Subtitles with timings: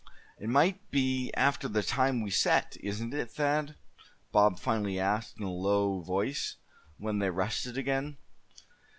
[0.39, 3.75] "It must be after the time we set, isn't it, Thad?"
[4.31, 6.55] Bob finally asked, in a low voice,
[6.97, 8.17] when they rested again.